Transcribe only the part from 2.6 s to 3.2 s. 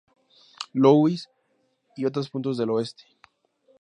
oeste.